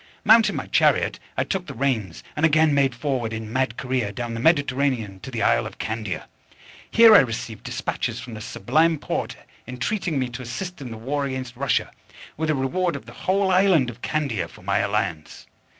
[0.23, 4.33] Mounting my chariot, I took the reins, and again made forward, in mad career, down
[4.33, 6.27] the Mediterranean to the isle of Candia.
[6.89, 9.37] Here I received despatches from the Sublime Porte,
[9.67, 11.91] entreating me to assist in the war against Russia,
[12.35, 15.45] with a reward of the whole island of Candia for my alliance.